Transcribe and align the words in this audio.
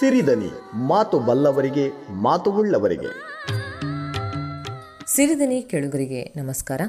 ಸಿರಿದನಿ 0.00 0.50
ಮಾತು 0.74 1.18
ಬಲ್ಲವರಿಗೆ 1.18 1.90
ಮಾತು 2.10 2.52
ಉಳ್ಳವರಿಗೆ. 2.52 3.06
ಸಿರಿದನಿ 5.06 5.62
ಕೆಳುಗರಿಗೆ 5.62 6.32
ನಮಸ್ಕಾರ. 6.36 6.80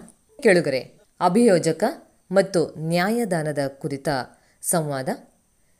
ಕೆಳುಗರೆ 0.44 0.80
ಅಭಿಯೋಜಕ 1.22 1.84
ಮತ್ತು 2.32 2.76
ನ್ಯಾಯದಾನದ 2.78 3.58
ಕುರಿತ 3.68 4.10
ಸಂವಾದ. 4.62 5.10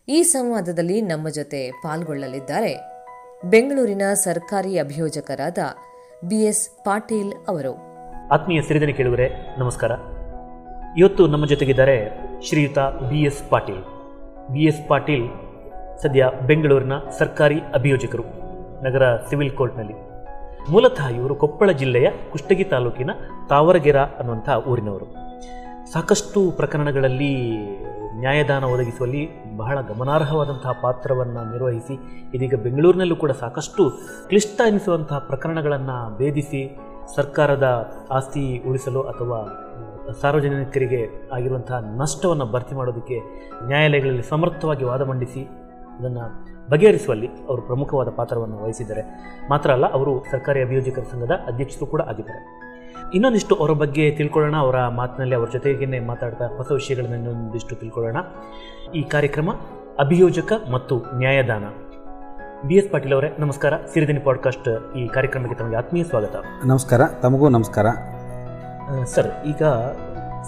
ಈ 0.08 0.24
ಸಂವಾದದಲ್ಲಿ 0.24 1.02
ನಮ್ಮ 1.02 1.30
ಜೊತೆ 1.30 1.72
ಪಾಲ್ಗೊಳ್ಳಲಿದ್ದಾರೆ 1.72 2.76
ಬೆಂಗಳೂರಿನ 3.46 4.02
ಸರ್ಕಾರಿ 4.14 4.80
ಅಭಿಯೋಜಕರಾದ 4.80 5.58
ಬಿಎಸ್ 6.28 6.70
ಪಾಟೀಲ್ 6.86 7.34
ಅವರು. 7.48 7.78
ಆತ್ಮೀಯ 8.34 8.62
ಸಿರಿದನಿ 8.62 8.94
ಕೇಳುವರೆ 8.94 9.60
ನಮಸ್ಕಾರ. 9.60 9.92
ಇವತ್ತು 10.98 11.28
ನಮ್ಮ 11.28 11.46
ಜೊತೆಗಿದ್ದಾರೆ 11.46 12.10
ಶ್ರೀಯುತ 12.48 12.80
B 12.80 13.22
S 13.22 13.50
Patil. 13.50 13.84
B 14.50 14.60
S 14.60 14.88
Patil 14.88 15.49
ಸದ್ಯ 16.04 16.26
ಬೆಂಗಳೂರಿನ 16.48 16.94
ಸರ್ಕಾರಿ 17.20 17.58
ಅಭಿಯೋಜಕರು, 17.76 18.24
ನಗರ 18.84 19.04
ಸಿವಿಲ್ 19.30 19.52
ಕೋರ್ಟ್ನಲ್ಲಿ. 19.52 19.94
ಮೂಲತಃ 20.72 21.08
ಇವರು 21.08 21.36
ಕೊಪ್ಪಳ 21.36 21.72
ಜಿಲ್ಲೆಯ 21.72 22.08
ಕುಷ್ಟಗಿ 22.32 22.64
ತಾಲೂಕಿನ 22.64 23.12
ತಾವರಗೆರ 23.50 23.98
ಅನ್ನುವಂಥ 23.98 24.50
ಊರಿನವರು. 24.68 25.08
ಸಾಕಷ್ಟು 25.94 26.52
ಪ್ರಕರಣಗಳಲ್ಲಿ 26.52 27.32
ನ್ಯಾಯದಾನ 28.20 28.64
ಒದಗಿಸುವಲ್ಲಿ 28.64 29.24
ಬಹಳ 29.58 29.82
ಗಮನಾರ್ಹವಾದಂತಹ 29.82 30.72
ಪಾತ್ರವನ್ನು 30.82 31.52
ನಿರ್ವಹಿಸಿ, 31.52 31.96
ಇದೀಗ 32.34 32.56
ಬೆಂಗಳೂರಿನಲ್ಲೂ 32.56 33.16
ಕೂಡ 33.16 33.32
ಸಾಕಷ್ಟು 33.32 33.84
ಕ್ಲಿಷ್ಟ 34.28 34.62
ಎನಿಸುವಂತಹ 34.68 35.20
ಪ್ರಕರಣಗಳನ್ನು 35.20 36.18
ಭೇದಿಸಿ 36.18 36.62
ಸರ್ಕಾರದ 37.16 37.68
ಆಸ್ತಿ 38.12 38.64
ಉಳಿಸಲು 38.70 39.02
ಅಥವಾ 39.02 39.40
ಸಾರ್ವಜನಿಕರಿಗೆ 40.22 41.30
ಆಗಿರುವಂತಹ 41.34 41.80
ನಷ್ಟವನ್ನು 41.98 42.46
ಭರ್ತಿ 42.46 42.76
ಮಾಡೋದಕ್ಕೆ 42.76 43.18
ನ್ಯಾಯಾಲಯಗಳಲ್ಲಿ 43.68 44.24
ಸಮರ್ಥವಾಗಿ 44.24 44.84
ವಾದ 44.84 45.02
ಮಂಡಿಸಿ 45.02 45.69
ಅದನ್ನು 46.00 46.48
ಬಗೆಹರಿಸುವಲ್ಲಿ 46.70 47.28
ಅವರು 47.28 47.62
ಪ್ರಮುಖವಾದ 47.62 48.10
ಪಾತ್ರವನ್ನು 48.10 48.64
ವಹಿಸಿದ್ದಾರೆ. 48.64 49.02
ಮಾತ್ರ 49.50 49.72
ಅಲ್ಲ 49.72 49.92
ಅವರು 49.92 50.24
ಸರ್ಕಾರಿ 50.32 50.64
ಅಭಿಯೋಜಕರ 50.64 51.02
ಸಂಘದ 51.12 51.32
ಅಧ್ಯಕ್ಷರು 51.48 51.86
ಕೂಡ 51.86 52.02
ಆಗಿದ್ದಾರೆ. 52.02 52.70
ಇನ್ನೊಂದಿಷ್ಟು 53.14 53.56
ಅವರ 53.56 53.72
ಬಗ್ಗೆ 53.72 54.12
ತಿಳ್ಕೊಳ್ಳೋಣ 54.12 54.56
ಅವರ 54.56 54.88
ಮಾತಿನಲ್ಲಿ 54.88 55.36
ಅವರ 55.36 55.48
ಜೊತೆಗೇನೆ 55.54 56.00
ಮಾತಾಡ್ತಾ 56.00 56.48
ಹೊಸ 56.48 56.72
ವಿಷಯಗಳನ್ನು 56.72 57.16
ಇನ್ನೊಂದಿಷ್ಟು 57.16 57.76
ತಿಳ್ಕೊಳ್ಳೋಣ. 57.76 58.18
ಈ 58.96 59.04
ಕಾರ್ಯಕ್ರಮ 59.04 59.50
ಅಭಿಯೋಜಕ 60.00 60.54
ಮತ್ತು 60.72 61.18
ನ್ಯಾಯದಾನ. 61.18 61.64
ಬಿ 62.68 62.76
ಎಸ್ 62.76 62.92
ಪಾಟೀಲ್ 62.92 63.14
ಅವರೇ 63.14 63.36
ನಮಸ್ಕಾರ. 63.40 63.74
ಸಿರಿದಿನಿ 63.94 64.20
ಪಾಡ್ಕಾಸ್ಟ್ 64.20 64.94
ಈ 64.96 65.08
ಕಾರ್ಯಕ್ರಮಕ್ಕೆ 65.08 65.56
ತಮಗೆ 65.56 65.76
ಆತ್ಮೀಯ 65.76 66.04
ಸ್ವಾಗತ. 66.04 66.36
ನಮಸ್ಕಾರ. 66.66 67.02
ತಮಗೂ 67.22 67.50
ನಮಸ್ಕಾರ. 67.50 67.86
ಸರ್ 69.06 69.46
ಈಗ 69.46 69.64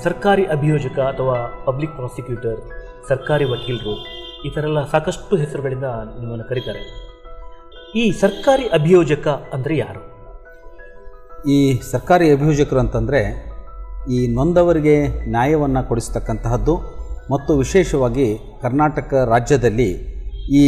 ಸರ್ಕಾರಿ 0.03 0.45
ಅಭಿಯೋಜಕ 0.45 0.99
ಅಥವಾ 0.99 1.63
ಪಬ್ಲಿಕ್ 1.65 1.95
ಪ್ರಾಸಿಕ್ಯೂಟರ್ 1.95 2.61
ಸರ್ಕಾರಿ 3.07 3.45
ವಕೀಲರು 3.45 4.20
ಈ 4.45 4.49
ಥರ 4.55 4.63
ಎಲ್ಲ 4.69 4.81
ಸಾಕಷ್ಟು 4.93 5.33
ಹೆಸರುಗಳಿಂದ 5.41 5.87
ನಿಮ್ಮನ್ನು 6.19 6.45
ಕರೀತಾರೆ. 6.51 6.81
ಈ 8.01 8.03
ಸರ್ಕಾರಿ 8.21 8.65
ಅಭಿಯೋಜಕ 8.77 9.27
ಅಂದರೆ 9.55 9.75
ಯಾರು? 9.83 10.01
ಈ 11.55 11.59
ಸರ್ಕಾರಿ 11.91 12.27
ಅಭಿಯೋಜಕರು 12.35 12.79
ಅಂತಂದರೆ 12.83 13.21
ಈ 14.15 14.19
ನೊಂದವರಿಗೆ 14.37 14.95
ನ್ಯಾಯವನ್ನು 15.35 15.81
ಕೊಡಿಸ್ತಕ್ಕಂತಹದ್ದು 15.89 16.75
ಮತ್ತು 17.33 17.51
ವಿಶೇಷವಾಗಿ 17.63 18.27
ಕರ್ನಾಟಕ 18.63 19.13
ರಾಜ್ಯದಲ್ಲಿ 19.33 19.89
ಈ 20.59 20.63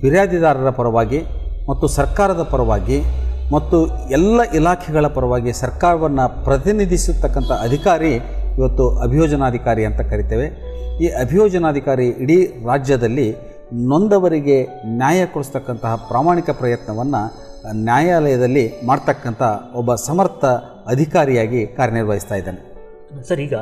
ಫಿರ್ಯಾದಿದಾರರ 0.00 0.70
ಪರವಾಗಿ 0.78 1.20
ಮತ್ತು 1.68 1.86
ಸರ್ಕಾರದ 1.98 2.42
ಪರವಾಗಿ 2.52 2.98
ಮತ್ತು 3.54 3.78
ಎಲ್ಲ 4.18 4.40
ಇಲಾಖೆಗಳ 4.58 5.06
ಪರವಾಗಿ 5.16 5.52
ಸರ್ಕಾರವನ್ನು 5.62 6.24
ಪ್ರತಿನಿಧಿಸತಕ್ಕಂಥ 6.44 7.50
ಅಧಿಕಾರಿ 7.66 8.12
ಇವತ್ತು 8.58 8.84
ಅಭಿಯೋಜನಾಧಿಕಾರಿ 9.06 9.84
ಅಂತ 9.88 10.00
ಕರಿತೇವೆ. 10.10 10.46
ಈ 11.00 11.08
ಅಭಿಯೋಜನಾಧಿಕಾರಿ 11.08 12.08
ಇಡೀ 12.08 12.46
ರಾಜ್ಯದಲ್ಲಿ 12.46 13.36
ನೊಂದವರಿಗೆ 13.72 14.66
ನ್ಯಾಯ 14.86 15.26
ಕೊಡಿಸ್ತಕ್ಕಂತಹ 15.26 15.94
ಪ್ರಾಮಾಣಿಕ 16.08 16.50
ಪ್ರಯತ್ನವನ್ನು 16.50 17.44
ನ್ಯಾಯಾಲಯದಲ್ಲಿ 17.84 18.72
ಮಾಡ್ತಕ್ಕಂಥ 18.86 19.42
ಒಬ್ಬ 19.74 19.94
ಸಮರ್ಥ 19.94 20.44
ಅಧಿಕಾರಿಯಾಗಿ 20.86 21.66
ಕಾರ್ಯನಿರ್ವಹಿಸ್ತಾ 21.66 22.34
ಇದ್ದಾನೆ. 22.34 22.74
ಸರ್ 23.22 23.40
ಈಗ 23.40 23.54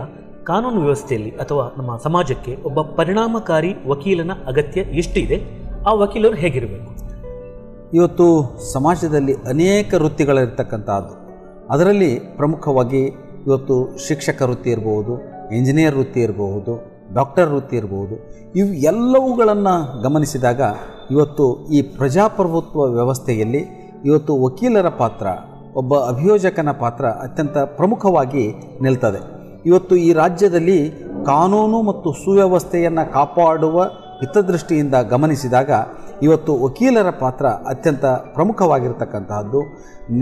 ಕಾನೂನು 0.45 0.81
ವ್ಯವಸ್ಥೆಯಲ್ಲಿ 0.81 1.31
ಅಥವಾ 1.31 1.75
ನಮ್ಮ 1.77 1.97
ಸಮಾಜಕ್ಕೆ 1.97 2.57
ಒಬ್ಬ 2.65 2.81
ಪರಿಣಾಮಕಾರಿ 2.81 3.75
ವಕೀಲನ 3.87 4.31
ಅಗತ್ಯ 4.47 4.81
ಎಷ್ಟಿದೆ? 4.81 5.39
ಆ 5.87 5.93
ವಕೀಲರು 5.93 6.35
ಹೇಗಿರಬೇಕು? 6.35 6.93
ಇವತ್ತು 7.95 8.57
ಸಮಾಜದಲ್ಲಿ 8.73 9.35
ಅನೇಕ 9.35 9.95
ವೃತ್ತಿಗಳಿರ್ತಕ್ಕಂಥದ್ದು 9.95 11.23
ಅದರಲ್ಲಿ 11.71 12.19
ಪ್ರಮುಖವಾಗಿ 12.19 13.03
ಇವತ್ತು 13.47 13.99
ಶಿಕ್ಷಕ 14.09 14.43
ವೃತ್ತಿ 14.43 14.71
ಇರಬಹುದು 14.71 15.13
ಇಂಜಿನಿಯರ್ 15.57 15.97
ವೃತ್ತಿ 15.97 16.21
ಇರಬಹುದು 16.21 16.92
ಡಾಕ್ಟರ್ 17.17 17.51
ವೃತ್ತಿ 17.53 17.77
ಇರ್ಬೋದು, 17.81 18.15
ಇವು 18.61 18.71
ಎಲ್ಲವುಗಳನ್ನು 18.91 19.75
ಗಮನಿಸಿದಾಗ 20.03 20.61
ಇವತ್ತು 21.15 21.47
ಈ 21.77 21.79
ಪ್ರಜಾಪ್ರಭುತ್ವ 21.97 22.81
ವ್ಯವಸ್ಥೆಯಲ್ಲಿ 22.99 23.63
ಇವತ್ತು 24.09 24.33
ವಕೀಲರ 24.45 24.89
ಪಾತ್ರ, 25.03 25.27
ಒಬ್ಬ 25.81 25.95
ಅಭಿಯೋಜಕನ 26.13 26.71
ಪಾತ್ರ 26.83 27.05
ಅತ್ಯಂತ 27.27 27.59
ಪ್ರಮುಖವಾಗಿ 27.79 28.45
ನಿಲ್ತದೆ. 28.87 29.21
ಇವತ್ತು 29.71 29.95
ಈ 30.07 30.11
ರಾಜ್ಯದಲ್ಲಿ 30.23 30.79
ಕಾನೂನು 31.27 31.79
ಮತ್ತು 31.89 32.09
ಸುವ್ಯವಸ್ಥೆಯನ್ನು 32.23 33.05
ಕಾಪಾಡುವ 33.17 33.85
ಹಿತದೃಷ್ಟಿಯಿಂದ 34.21 34.97
ಗಮನಿಸಿದಾಗ 35.13 35.71
ಇವತ್ತು 36.27 36.53
ವಕೀಲರ 36.65 37.09
ಪಾತ್ರ 37.23 37.47
ಅತ್ಯಂತ 37.73 38.05
ಪ್ರಮುಖವಾಗಿರ್ತಕ್ಕಂತಹದ್ದು. 38.37 39.61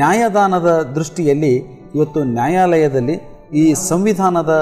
ನ್ಯಾಯದಾನದ 0.00 0.70
ದೃಷ್ಟಿಯಲ್ಲಿ 0.96 1.52
ಇವತ್ತು 1.96 2.20
ನ್ಯಾಯಾಲಯದಲ್ಲಿ 2.36 3.16
ಈ 3.62 3.64
ಸಂವಿಧಾನದ 3.90 4.52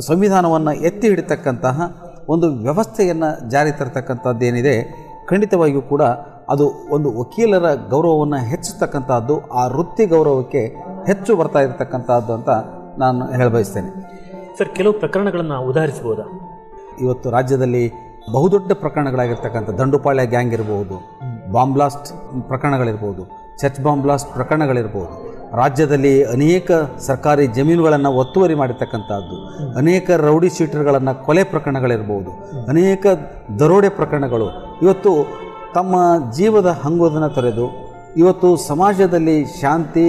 ಸಂವಿಧಾನವನ್ನು 0.00 0.72
ಎತ್ತಿ 0.72 1.08
ಹಿಡಿತಕ್ಕಂತಹ 1.08 1.80
ಒಂದು 2.28 2.56
ವ್ಯವಸ್ಥೆಯನ್ನು 2.56 3.50
ಜಾರಿ 3.50 3.72
ತರತಕ್ಕಂಥದ್ದೇನಿದೆ 3.72 4.82
ಖಂಡಿತವಾಗಿಯೂ 5.28 5.82
ಕೂಡ 5.82 6.02
ಅದು 6.48 6.72
ಒಂದು 6.90 7.18
ವಕೀಲರ 7.18 7.74
ಗೌರವವನ್ನು 7.74 8.36
ಹೆಚ್ಚಿಸ್ತಕ್ಕಂಥದ್ದು 8.36 9.40
ಆ 9.46 9.66
ವೃತ್ತಿ 9.66 10.06
ಗೌರವಕ್ಕೆ 10.06 10.66
ಹೆಚ್ಚು 11.06 11.36
ಬರ್ತಾ 11.36 11.60
ಇರತಕ್ಕಂಥದ್ದು 11.60 12.32
ಅಂತ 12.32 12.48
ನಾನು 12.98 13.32
ಹೇಳಬಯಸ್ತೇನೆ. 13.32 13.90
ಸರ್ 14.58 14.68
ಕೆಲವು 14.68 14.92
ಪ್ರಕರಣಗಳನ್ನು 14.92 15.68
ಉದಾಹರಿಸಬಹುದಾ? 15.68 16.22
ಇವತ್ತು 17.00 17.30
ರಾಜ್ಯದಲ್ಲಿ 17.30 17.92
ಬಹುದೊಡ್ಡ 18.32 18.72
ಪ್ರಕರಣಗಳಾಗಿರ್ತಕ್ಕಂಥ 18.72 19.70
ದಂಡುಪಾಳ್ಯ 19.70 20.26
ಗ್ಯಾಂಗ್ 20.26 20.54
ಇರಬಹುದು 20.54 20.94
ಬಾಂಬ್ಲಾಸ್ಟ್ 21.52 22.08
ಪ್ರಕರಣಗಳಿರ್ಬೋದು 22.48 23.22
ಚರ್ಚ್ 23.58 23.80
ಬಾಂಬ್ಲಾಸ್ಟ್ 23.80 24.32
ಪ್ರಕರಣಗಳಿರ್ಬೋದು 24.32 25.27
ರಾಜ್ಯದಲ್ಲಿ 25.54 26.22
ಅನೇಕ 26.24 26.70
ಸರ್ಕಾರಿ 27.06 27.46
ಜಮೀನುಗಳನ್ನು 27.46 28.10
ಒತ್ತುವರಿ 28.12 28.54
ಮಾಡಿರ್ತಕ್ಕಂಥದ್ದು. 28.54 29.36
ಅನೇಕ 29.76 30.10
ರೌಡಿ 30.10 30.48
ಶೀಟರ್ಗಳನ್ನು 30.48 31.24
ಕೊಲೆ 31.26 31.44
ಪ್ರಕರಣಗಳಿರ್ಬೋದು. 31.44 32.30
ಅನೇಕ 32.68 33.06
ದರೋಡೆ 33.60 33.88
ಪ್ರಕರಣಗಳು. 33.88 34.48
ಇವತ್ತು 34.82 35.12
ತಮ್ಮ 35.74 35.96
ಜೀವದ 36.38 36.66
ಹಂಗೋದನ್ನು 36.66 37.28
ತೊರೆದು, 37.28 37.66
ಇವತ್ತು 38.16 38.56
ಸಮಾಜದಲ್ಲಿ 38.56 39.36
ಶಾಂತಿ 39.60 40.06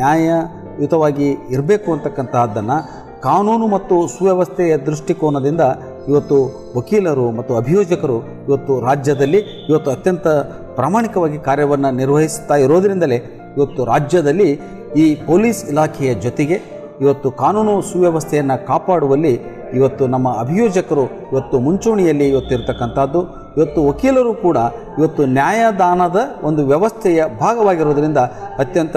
ನ್ಯಾಯಯುತವಾಗಿ 0.00 1.28
ಇರಬೇಕು 1.54 1.92
ಅಂತಕ್ಕಂತಹದ್ದನ್ನು 1.92 2.76
ಕಾನೂನು 3.22 3.66
ಮತ್ತು 3.66 4.08
ಸುವ್ಯವಸ್ಥೆಯ 4.08 4.76
ದೃಷ್ಟಿಕೋನದಿಂದ 4.76 5.60
ಇವತ್ತು 6.08 6.36
ವಕೀಲರು 6.76 7.30
ಮತ್ತು 7.30 7.56
ಅಭಿಯೋಜಕರು 7.56 8.16
ಇವತ್ತು 8.48 8.80
ರಾಜ್ಯದಲ್ಲಿ 8.80 9.40
ಇವತ್ತು 9.68 9.90
ಅತ್ಯಂತ 9.90 10.26
ಪ್ರಾಮಾಣಿಕವಾಗಿ 10.74 11.38
ಕಾರ್ಯವನ್ನು 11.38 11.90
ನಿರ್ವಹಿಸ್ತಾ 11.96 12.56
ಇರೋದರಿಂದಲೇ 12.56 13.18
ಇವತ್ತು 13.56 13.84
ರಾಜ್ಯದಲ್ಲಿ 13.84 14.48
ಈ 14.96 15.14
ಪೊಲೀಸ್ 15.26 15.64
ಇಲಾಖೆಯ 15.70 16.14
ಜೊತೆಗೆ 16.14 16.56
ಇವತ್ತು 17.00 17.30
ಕಾನೂನು 17.30 17.82
ಸುವ್ಯವಸ್ಥೆಯನ್ನು 17.82 18.66
ಕಾಪಾಡುವಲ್ಲಿ 18.66 19.34
ಇವತ್ತು 19.74 20.06
ನಮ್ಮ 20.06 20.28
ಅಭಿಯೋಜಕರು 20.40 21.04
ಇವತ್ತು 21.32 21.60
ಮುಂಚೂಣಿಯಲ್ಲಿ 21.60 22.28
ಇವತ್ತು 22.28 22.54
ಇರತಕ್ಕಂಥದ್ದು 22.54 23.20
ಇವತ್ತು 23.56 23.86
ವಕೀಲರು 23.88 24.34
ಕೂಡ 24.34 24.58
ಇವತ್ತು 24.98 25.26
ನ್ಯಾಯದಾನದ 25.26 26.16
ಒಂದು 26.42 26.66
ವ್ಯವಸ್ಥೆಯ 26.66 27.24
ಭಾಗವಾಗಿರೋದರಿಂದ 27.40 28.18
ಅತ್ಯಂತ 28.58 28.96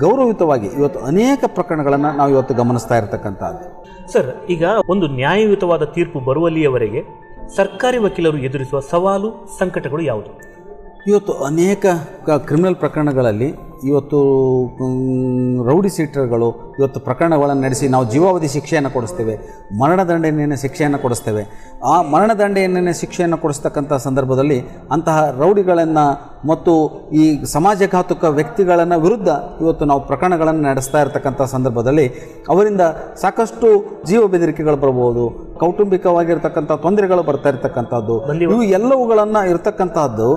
ಗೌರವಯುತವಾಗಿ 0.00 0.66
ಇವತ್ತು 0.66 1.00
ಅನೇಕ 1.00 1.44
ಪ್ರಕರಣಗಳನ್ನು 1.46 2.16
ನಾವು 2.16 2.30
ಇವತ್ತು 2.30 2.54
ಗಮನಿಸ್ತಾ 2.54 2.96
ಇರತಕ್ಕಂಥದ್ದು. 2.96 3.64
ಸರ್ 4.12 4.30
ಈಗ 4.50 4.64
ಒಂದು 4.88 5.06
ನ್ಯಾಯಯುತವಾದ 5.06 5.84
ತೀರ್ಪು 5.84 6.20
ಬರುವಲ್ಲಿಯವರೆಗೆ 6.20 7.02
ಸರ್ಕಾರಿ 7.56 7.98
ವಕೀಲರು 7.98 8.38
ಎದುರಿಸುವ 8.38 8.80
ಸವಾಲು 8.80 9.30
ಸಂಕಟಗಳು 9.58 10.02
ಯಾವುದು? 10.02 10.30
ಇವತ್ತು 11.06 11.32
ಅನೇಕ 11.32 11.86
ಕ್ರಿಮಿನಲ್ 12.46 12.76
ಪ್ರಕರಣಗಳಲ್ಲಿ 12.76 13.48
ಇವತ್ತು 13.82 14.18
ರೌಡಿ 15.68 15.88
ಸೀಟರ್ಗಳು 15.88 16.48
ಇವತ್ತು 16.78 17.00
ಪ್ರಕರಣಗಳನ್ನು 17.00 17.62
ನಡೆಸಿ 17.62 17.88
ನಾವು 17.88 18.04
ಜೀವಾವಧಿ 18.12 18.48
ಶಿಕ್ಷೆಯನ್ನು 18.48 18.90
ಕೊಡಿಸ್ತೇವೆ 18.90 19.34
ಮರಣದಂಡನೆಯ 19.80 20.56
ಶಿಕ್ಷೆಯನ್ನು 20.56 20.98
ಕೊಡಿಸ್ತೇವೆ. 20.98 21.42
ಆ 21.92 22.02
ಮರಣದಂಡನೆಯ 22.02 22.92
ಶಿಕ್ಷೆಯನ್ನು 22.92 23.38
ಕೊಡಿಸ್ತಕ್ಕಂಥ 23.38 23.92
ಸಂದರ್ಭದಲ್ಲಿ 23.92 24.58
ಅಂತಹ 24.96 25.18
ರೌಡಿಗಳನ್ನು 25.40 26.06
ಮತ್ತು 26.50 26.72
ಈ 27.12 27.44
ಸಮಾಜಘಾತುಕ 27.44 28.24
ವ್ಯಕ್ತಿಗಳನ್ನು 28.24 29.00
ವಿರುದ್ಧ 29.00 29.28
ಇವತ್ತು 29.60 29.84
ನಾವು 29.84 30.00
ಪ್ರಕರಣಗಳನ್ನು 30.00 30.62
ನಡೆಸ್ತಾ 30.62 31.00
ಇರತಕ್ಕಂಥ 31.00 31.42
ಸಂದರ್ಭದಲ್ಲಿ 31.42 32.06
ಅವರಿಂದ 32.48 32.80
ಸಾಕಷ್ಟು 33.22 33.68
ಜೀವ 34.06 34.26
ಬೆದರಿಕೆಗಳು 34.26 34.76
ಬರ್ಬೋದು 34.76 35.24
ಕೌಟುಂಬಿಕವಾಗಿರ್ತಕ್ಕಂಥ 35.60 36.72
ತೊಂದರೆಗಳು 36.72 37.22
ಬರ್ತಾ 37.22 37.48
ಇರತಕ್ಕಂಥದ್ದು. 37.48 38.16
ಇವು 38.42 38.62
ಎಲ್ಲವುಗಳನ್ನು 38.62 39.48
ಇರತಕ್ಕಂಥದ್ದು 39.50 40.28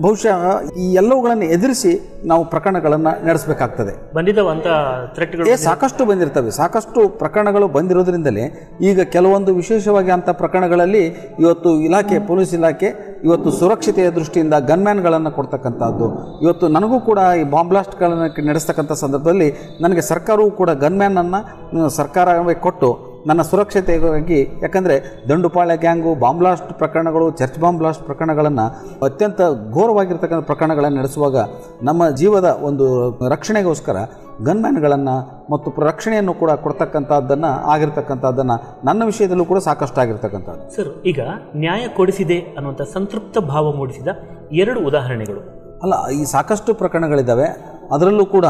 ಬಹುಶಃ 0.00 0.40
ಈ 0.76 0.86
ಎಲ್ಲವುಗಳನ್ನು 0.92 1.44
ಎದುರಿಸಿ 1.44 1.92
ನಾವು 2.24 2.44
ಪ್ರಕರಣಗಳನ್ನು 2.44 2.85
ನಡೆಸಬೇಕಾಗ್ತದೆ. 2.94 3.92
ಬಂದಿದ್ದಾವಂತ 4.14 4.66
ಥ್ರೆಟ್ಗಳು 5.14 5.56
ಸಾಕಷ್ಟು 5.56 6.04
ಬಂದಿರ್ತವೆ. 6.04 6.50
ಸಾಕಷ್ಟು 6.50 7.08
ಪ್ರಕರಣಗಳು 7.08 7.68
ಬಂದಿರೋದ್ರಿಂದಲೇ 7.68 8.44
ಈಗ 8.80 9.00
ಕೆಲವೊಂದು 9.00 9.54
ವಿಶೇಷವಾಗಿ 9.54 10.10
ಅಂಥ 10.10 10.28
ಪ್ರಕರಣಗಳಲ್ಲಿ 10.42 11.04
ಇವತ್ತು 11.38 11.72
ಇಲಾಖೆ 11.80 12.18
ಪೊಲೀಸ್ 12.18 12.54
ಇಲಾಖೆ 12.54 12.90
ಇವತ್ತು 13.24 13.50
ಸುರಕ್ಷತೆಯ 13.50 14.10
ದೃಷ್ಟಿಯಿಂದ 14.10 14.54
ಗನ್ಮ್ಯಾನ್ಗಳನ್ನು 14.70 15.30
ಕೊಡ್ತಕ್ಕಂಥದ್ದು. 15.30 16.08
ಇವತ್ತು 16.44 16.68
ನನಗೂ 16.68 17.00
ಕೂಡ 17.00 17.18
ಈ 17.40 17.42
ಬಾಂಬ್ 17.42 17.70
ಬ್ಲಾಸ್ಟ್ಗಳನ್ನು 17.70 18.46
ನಡೆಸ್ತಕ್ಕಂಥ 18.46 18.92
ಸಂದರ್ಭದಲ್ಲಿ 18.92 19.50
ನನಗೆ 19.80 20.00
ಸರ್ಕಾರವೂ 20.00 20.50
ಕೂಡ 20.50 20.70
ಗನ್ಮ್ಯಾನನ್ನು 20.70 21.88
ಸರ್ಕಾರವೇ 21.88 22.54
ಕೊಟ್ಟು 22.54 23.15
ನನ್ನ 23.26 23.42
ಸುರಕ್ಷತೆಗಾಗಿ 23.42 24.38
ಯಾಕಂದರೆ 24.62 24.96
ದಂಡುಪಾಳ್ಯ 25.28 25.76
ಗ್ಯಾಂಗು 25.76 26.10
ಬಾಂಬ್ಲಾಸ್ಟ್ 26.14 26.70
ಪ್ರಕರಣಗಳು 26.72 27.26
ಚರ್ಚ್ 27.30 27.58
ಬಾಂಬ್ಲಾಸ್ಟ್ 27.60 28.04
ಪ್ರಕರಣಗಳನ್ನು 28.04 28.66
ಅತ್ಯಂತ 29.04 29.40
ಘೋರವಾಗಿರ್ತಕ್ಕಂಥ 29.72 30.44
ಪ್ರಕರಣಗಳನ್ನು 30.44 30.98
ನಡೆಸುವಾಗ 30.98 31.36
ನಮ್ಮ 31.82 32.08
ಜೀವದ 32.16 32.50
ಒಂದು 32.62 32.86
ರಕ್ಷಣೆಗೋಸ್ಕರ 33.28 33.96
ಗನ್ಮ್ಯಾನ್ಗಳನ್ನು 34.40 35.16
ಮತ್ತು 35.50 35.68
ರಕ್ಷಣೆಯನ್ನು 35.82 36.34
ಕೂಡ 36.34 36.50
ಕೊಡ್ತಕ್ಕಂಥದ್ದನ್ನು 36.62 37.50
ಆಗಿರ್ತಕ್ಕಂಥದ್ದನ್ನು 37.70 38.56
ನನ್ನ 38.84 39.02
ವಿಷಯದಲ್ಲೂ 39.04 39.44
ಕೂಡ 39.44 39.58
ಸಾಕಷ್ಟು 39.58 40.00
ಆಗಿರ್ತಕ್ಕಂಥದ್ದು 40.00 40.64
ಸರ್ 40.76 40.90
ಈಗ 41.04 41.20
ನ್ಯಾಯ 41.56 41.84
ಕೊಡಿಸಿದೆ 41.96 42.38
ಅನ್ನುವಂಥ 42.56 42.82
ಸಂತೃಪ್ತ 42.92 43.38
ಭಾವ 43.48 43.72
ಮೂಡಿಸಿದ 43.72 44.08
ಎರಡು 44.54 44.80
ಉದಾಹರಣೆಗಳು. 44.80 45.40
ಅಲ್ಲ 45.82 45.94
ಈ 46.10 46.24
ಸಾಕಷ್ಟು 46.24 46.74
ಪ್ರಕರಣಗಳಿದ್ದಾವೆ 46.74 47.48
ಅದರಲ್ಲೂ 47.92 48.26
ಕೂಡ 48.26 48.46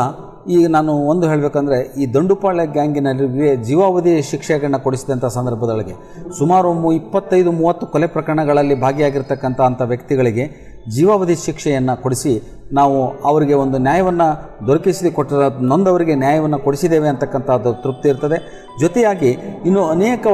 ಈಗ 0.54 0.66
ನಾನು 0.66 0.92
ಒಂದು 1.06 1.24
ಹೇಳಬೇಕಂದ್ರೆ 1.26 1.78
ಈ 1.96 2.06
ದಂಡುಪಾಳ್ಯ 2.06 2.64
ಗ್ಯಾಂಗಿನಲ್ಲಿ 2.72 3.48
ಜೀವಾವಧಿ 3.64 4.12
ಶಿಕ್ಷೆಗಳನ್ನ 4.22 4.78
ಕೊಡಿಸಿದಂಥ 4.78 5.26
ಸಂದರ್ಭದೊಳಗೆ 5.34 5.94
ಸುಮಾರು 6.38 6.70
ಇಪ್ಪತ್ತೈದು 6.92 7.52
ಮೂವತ್ತು 7.52 7.86
ಕೊಲೆ 7.86 8.08
ಪ್ರಕರಣಗಳಲ್ಲಿ 8.08 8.76
ಭಾಗಿಯಾಗಿರ್ತಕ್ಕಂಥ 8.76 9.60
ಅಂಥ 9.60 9.82
ವ್ಯಕ್ತಿಗಳಿಗೆ 9.84 10.44
ಜೀವಾವಧಿ 10.88 11.36
ಶಿಕ್ಷೆಯನ್ನು 11.42 11.94
ಕೊಡಿಸಿ 12.02 12.32
ನಾವು 12.72 13.08
ಅವರಿಗೆ 13.24 13.54
ಒಂದು 13.54 13.78
ನ್ಯಾಯವನ್ನು 13.78 14.28
ದೊರಕಿಸಿ 14.66 15.10
ಕೊಟ್ಟ 15.10 15.32
ನೊಂದವರಿಗೆ 15.60 16.14
ನ್ಯಾಯವನ್ನು 16.14 16.58
ಕೊಡಿಸಿದ್ದೇವೆ 16.58 17.08
ಅಂತಕ್ಕಂಥದ್ದು 17.08 17.72
ತೃಪ್ತಿ 17.74 18.08
ಇರ್ತದೆ. 18.08 18.38
ಜೊತೆಯಾಗಿ 18.80 19.30
ಇನ್ನು 19.64 19.88
ಅನೇಕ 19.88 20.26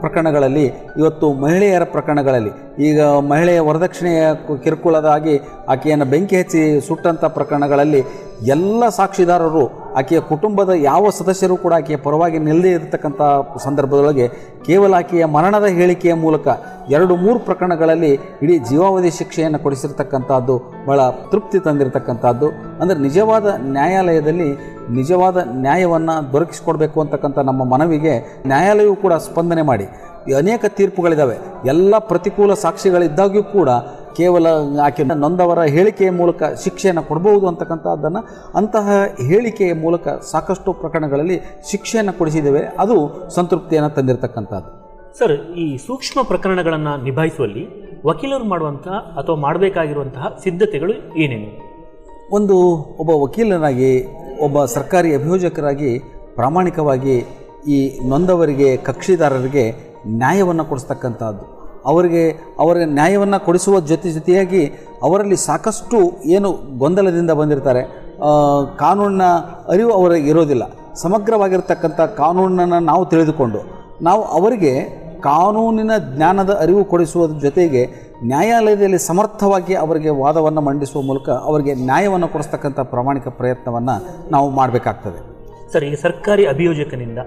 ಪ್ರಕರಣಗಳಲ್ಲಿ 0.00 0.66
ಇವತ್ತು 0.96 1.32
ಮಹಿಳೆಯರ 1.32 1.84
ಪ್ರಕರಣಗಳಲ್ಲಿ 1.84 2.50
ಈಗ 2.78 3.02
ಮಹಿಳೆಯ 3.02 3.60
ವರದಕ್ಷಿಣೆಯ 3.60 4.34
ಕಿರುಕುಳದಾಗಿ 4.64 5.40
ಆಕೆಯನ್ನು 5.68 6.04
ಬೆಂಕಿ 6.04 6.36
ಹಚ್ಚಿ 6.36 6.80
ಸುಟ್ಟಂಥ 6.80 7.24
ಪ್ರಕರಣಗಳಲ್ಲಿ 7.24 8.04
ಎಲ್ಲ 8.46 8.88
ಸಾಕ್ಷಿದಾರರು 8.88 9.94
ಆಕೆಯ 9.96 10.20
ಕುಟುಂಬದ 10.20 10.70
ಯಾವ 10.70 11.10
ಸದಸ್ಯರು 11.10 11.56
ಕೂಡ 11.56 11.72
ಆಕೆಯ 11.74 11.96
ಪರವಾಗಿ 11.96 12.38
ನಿಲ್ಲದೇ 12.38 12.70
ಇರತಕ್ಕಂಥ 12.70 13.20
ಸಂದರ್ಭದೊಳಗೆ 13.64 14.28
ಕೇವಲ 14.66 14.94
ಆಕೆಯ 14.94 15.24
ಮರಣದ 15.24 15.64
ಹೇಳಿಕೆಯ 15.64 16.14
ಮೂಲಕ 16.14 16.48
ಎರಡು 16.90 17.16
ಮೂರು 17.16 17.38
ಪ್ರಕರಣಗಳಲ್ಲಿ 17.38 18.10
ಇಡೀ 18.42 18.58
ಜೀವಾವಧಿ 18.58 19.10
ಶಿಕ್ಷೆಯನ್ನು 19.10 19.58
ಕೊಡಿಸಿರ್ತಕ್ಕಂಥದ್ದು 19.58 20.56
ಬಹಳ 20.86 21.00
ತೃಪ್ತಿ 21.32 21.58
ತಂದಿರತಕ್ಕಂಥದ್ದು. 21.58 22.48
ಅಂದರೆ 22.80 22.98
ನಿಜವಾದ 22.98 23.46
ನ್ಯಾಯಾಲಯದಲ್ಲಿ 23.76 24.50
ನಿಜವಾದ 24.90 25.36
ನ್ಯಾಯವನ್ನು 25.46 26.32
ದೊರಕಿಸಿಕೊಡ್ಬೇಕು 26.32 27.00
ಅಂತಕ್ಕಂಥ 27.00 27.38
ನಮ್ಮ 27.38 27.64
ಮನವಿಗೆ 27.64 28.42
ನ್ಯಾಯಾಲಯವು 28.46 28.96
ಕೂಡ 28.96 29.12
ಸ್ಪಂದನೆ 29.12 29.62
ಮಾಡಿ. 29.62 29.88
ಅನೇಕ 30.38 30.64
ತೀರ್ಪುಗಳಿದ್ದಾವೆ 30.68 31.36
ಎಲ್ಲ 31.66 31.98
ಪ್ರತಿಕೂಲ 31.98 32.54
ಸಾಕ್ಷಿಗಳಿದ್ದಾಗ್ಯೂ 32.54 33.42
ಕೂಡ 33.42 33.70
ಕೇವಲ 34.16 34.46
ಆಕೆ 34.84 35.02
ನೊಂದವರ 35.04 35.60
ಹೇಳಿಕೆಯ 35.62 36.10
ಮೂಲಕ 36.10 36.42
ಶಿಕ್ಷೆಯನ್ನು 36.64 37.02
ಕೊಡಬಹುದು 37.02 37.48
ಅಂತಕ್ಕಂಥದ್ದನ್ನು 37.48 38.20
ಅಂತಹ 38.54 38.88
ಹೇಳಿಕೆಯ 39.28 39.74
ಮೂಲಕ 39.74 40.08
ಸಾಕಷ್ಟು 40.32 40.72
ಪ್ರಕರಣಗಳಲ್ಲಿ 40.72 41.38
ಶಿಕ್ಷೆಯನ್ನು 41.70 42.12
ಕೊಡಿಸಿದ್ದೇವೆ. 42.18 42.62
ಅದು 42.78 42.98
ಸಂತೃಪ್ತಿಯನ್ನು 43.34 43.90
ತಂದಿರತಕ್ಕಂಥದ್ದು. 43.90 44.79
ಸರ್, 45.18 45.32
ಈ 45.62 45.64
ಸೂಕ್ಷ್ಮ 45.86 46.18
ಪ್ರಕರಣಗಳನ್ನು 46.22 46.92
ನಿಭಾಯಿಸುವಲ್ಲಿ 47.04 47.62
ವಕೀಲರು 48.08 48.44
ಮಾಡುವಂತಹ 48.44 48.96
ಅಥವಾ 49.20 49.36
ಮಾಡಬೇಕಾಗಿರುವಂತಹ 49.36 50.26
ಸಿದ್ಧತೆಗಳು 50.44 50.94
ಏನೇನು? 51.22 51.50
ಒಂದು, 52.36 52.56
ಒಬ್ಬ 53.02 53.10
ವಕೀಲನಾಗಿ, 53.24 53.90
ಒಬ್ಬ 54.46 54.64
ಸರ್ಕಾರಿ 54.74 55.10
ಅಭಿಯೋಜಕರಾಗಿ 55.14 55.90
ಪ್ರಾಮಾಣಿಕವಾಗಿ 56.34 57.16
ಈ 57.76 57.78
ನೊಂದವರಿಗೆ, 58.08 58.68
ಕಕ್ಷಿದಾರರಿಗೆ 58.88 59.64
ನ್ಯಾಯವನ್ನು 60.22 60.64
ಕೊಡಿಸ್ತಕ್ಕಂಥದ್ದು. 60.64 61.44
ಅವರಿಗೆ 61.90 62.22
ಅವರ 62.62 62.76
ನ್ಯಾಯವನ್ನು 62.98 63.38
ಕೊಡಿಸುವ 63.44 63.80
ಜೊತೆ 63.90 64.08
ಜೊತೆಯಾಗಿ 64.12 64.62
ಅವರಲ್ಲಿ 65.02 65.36
ಸಾಕಷ್ಟು 65.48 65.98
ಏನು 66.36 66.48
ಗೊಂದಲದಿಂದ 66.82 67.32
ಬಂದಿರ್ತಾರೆ. 67.40 67.82
ಕಾನೂನಿನ 68.82 69.26
ಅರಿವು 69.72 69.92
ಅವರಿಗೆ 69.98 70.28
ಇರೋದಿಲ್ಲ. 70.30 70.64
ಸಮಗ್ರವಾಗಿರ್ತಕ್ಕಂಥ 71.02 72.00
ಕಾನೂನನ್ನು 72.22 72.80
ನಾವು 72.90 73.04
ತಿಳಿದುಕೊಂಡು 73.12 73.60
ನಾವು 74.02 74.22
ಅವರಿಗೆ 74.38 74.72
ಕಾನೂನಿನ 75.20 75.92
ಜ್ಞಾನದ 76.12 76.52
ಅರಿವು 76.60 76.84
ಕೊಡಿಸುವ 76.84 77.26
ಜೊತೆಗೆ 77.40 77.82
ನ್ಯಾಯಾಲಯದಲ್ಲಿ 78.24 78.98
ಸಮರ್ಥವಾಗಿ 78.98 79.74
ಅವರಿಗೆ 79.74 80.10
ವಾದವನ್ನು 80.22 80.60
ಮಂಡಿಸುವ 80.60 81.02
ಮೂಲಕ 81.02 81.28
ಅವರಿಗೆ 81.30 81.74
ನ್ಯಾಯವನ್ನು 81.74 82.28
ಕೊಡಿಸ್ತಕ್ಕಂಥ 82.28 82.80
ಪ್ರಾಮಾಣಿಕ 82.92 83.28
ಪ್ರಯತ್ನವನ್ನು 83.40 83.96
ನಾವು 84.30 84.50
ಮಾಡಬೇಕಾಗ್ತದೆ. 84.50 85.18
ಸರ್ 85.72 85.84
ಈಗ 85.84 85.94
ಸರ್ಕಾರಿ 86.02 86.46
ಅಭಿಯೋಜಕನಿಂದ 86.46 87.20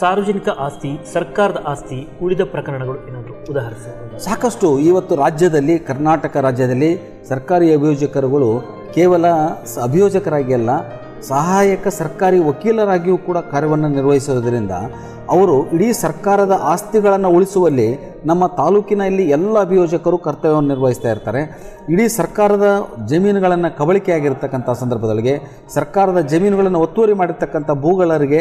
ಸಾರ್ವಜನಿಕ 0.00 0.48
ಆಸ್ತಿ 0.58 0.90
ಸರ್ಕಾರದ 1.12 1.58
ಆಸ್ತಿ 1.66 1.98
ಉಳಿದ 2.22 2.42
ಪ್ರಕರಣಗಳು 2.44 2.98
ಏನಾದರೂ 3.08 3.34
ಉದಾಹರಿಸಿ 3.50 3.90
ಸಾಕಷ್ಟು 4.24 4.68
ಇವತ್ತು 4.80 5.14
ರಾಜ್ಯದಲ್ಲಿ 5.16 5.78
ಕರ್ನಾಟಕ 5.78 6.36
ರಾಜ್ಯದಲ್ಲಿ 6.36 6.90
ಸರ್ಕಾರಿ 7.28 7.74
ಅಭಿಯೋಜಕರುಗಳು 7.74 8.48
ಕೇವಲ 8.94 9.26
ಅಭಿಯೋಜಕರಾಗಿ 9.82 10.54
ಅಲ್ಲ 10.54 10.70
ಸಹಾಯಕ 11.28 11.88
ಸರ್ಕಾರಿ 11.98 12.38
ವಕೀಲರಾಗಿಯೂ 12.38 13.16
ಕೂಡ 13.18 13.38
ಕಾರ್ಯವನ್ನು 13.50 13.88
ನಿರ್ವಹಿಸುವುದರಿಂದ 13.88 14.74
ಅವರು 15.30 15.56
ಇಡೀ 15.74 15.88
ಸರ್ಕಾರದ 16.00 16.54
ಆಸ್ತಿಗಳನ್ನು 16.64 17.30
ಉಳಿಸುವಲ್ಲಿ 17.30 17.88
ನಮ್ಮ 18.26 18.46
ತಾಲೂಕಿನಲ್ಲಿ 18.46 19.24
ಎಲ್ಲ 19.28 19.60
ಅಭಿಯೋಜಕರು 19.60 20.18
ಕರ್ತವ್ಯವನ್ನು 20.18 20.68
ನಿರ್ವಹಿಸ್ತಾ 20.68 21.10
ಇರ್ತಾರೆ. 21.10 21.40
ಇಡೀ 21.88 22.08
ಸರ್ಕಾರದ 22.08 22.66
ಜಮೀನುಗಳನ್ನು 23.06 23.78
ಕಬಳಿಕೆಯಾಗಿರ್ತಕ್ಕಂಥ 23.78 24.70
ಸಂದರ್ಭದೊಳಗೆ, 24.70 25.40
ಸರ್ಕಾರದ 25.74 26.20
ಜಮೀನುಗಳನ್ನು 26.20 26.80
ಒತ್ತುವರಿ 26.80 27.12
ಮಾಡಿರ್ತಕ್ಕಂಥ 27.12 27.70
ಭೂಗಳರಿಗೆ 27.70 28.40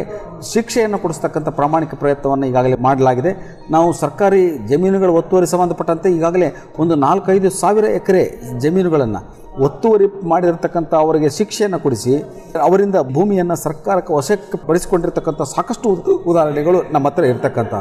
ಶಿಕ್ಷೆಯನ್ನು 0.54 1.00
ಕೊಡಿಸ್ತಕ್ಕಂಥ 1.00 1.50
ಪ್ರಾಮಾಣಿಕ 1.50 1.96
ಪ್ರಯತ್ನವನ್ನು 1.96 2.48
ಈಗಾಗಲೇ 2.48 2.76
ಮಾಡಲಾಗಿದೆ. 2.76 3.62
ನಾವು 3.72 3.94
ಸರ್ಕಾರಿ 3.94 4.58
ಜಮೀನುಗಳ 4.68 5.10
ಒತ್ತುವರಿ 5.10 5.48
ಸಂಬಂಧಪಟ್ಟಂತೆ 5.48 6.10
ಈಗಾಗಲೇ 6.10 6.56
ಒಂದು 6.78 6.96
ನಾಲ್ಕೈದು 6.96 7.50
ಸಾವಿರ 7.50 7.84
ಎಕರೆ 7.84 8.42
ಜಮೀನುಗಳನ್ನು 8.60 9.42
ಒತ್ತುವರಿ 9.64 10.06
ಮಾಡಿರ್ತಕ್ಕಂಥ 10.28 10.94
ಅವರಿಗೆ 10.94 11.30
ಶಿಕ್ಷೆಯನ್ನು 11.30 11.80
ಕೊಡಿಸಿ, 11.80 12.14
ಅವರಿಂದ 12.62 12.96
ಭೂಮಿಯನ್ನು 13.14 13.56
ಸರ್ಕಾರಕ್ಕೆ 13.56 14.14
ವಶಕ್ಕೆ 14.14 14.68
ಪಡಿಸಿಕೊಂಡಿರ್ತಕ್ಕಂಥ 14.68 15.42
ಸಾಕಷ್ಟು 15.42 15.90
ಉದ- 15.90 16.24
ಉದಾಹರಣೆಗಳು 16.28 16.82
ನಮ್ಮ 16.92 17.08
ಹತ್ರ 17.08 17.24
ಇರತಕ್ಕಂಥ 17.24 17.74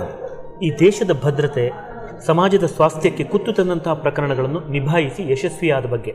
ಈ 0.63 0.71
ದೇಶದ 0.71 1.11
ಭದ್ರತೆ 1.25 1.90
ಸಮಾಜದ 2.27 2.67
ಸ್ವಾಸ್ಥ್ಯಕ್ಕೆ 2.77 3.25
ಕುತ್ತು 3.25 3.53
ತಂದಂತಹ 3.53 3.95
ಪ್ರಕರಣಗಳನ್ನು 3.95 4.61
ನಿಭಾಯಿಸಿ 4.71 5.23
ಯಶಸ್ವಿಯಾದ 5.33 5.87
ಬಗ್ಗೆ. 5.87 6.13